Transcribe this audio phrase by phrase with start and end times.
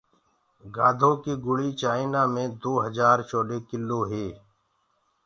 [0.75, 4.27] گآڌو ڪيٚ گُݪيٚ چآئنآ مي دو هجآر چوڏي ڪلو هي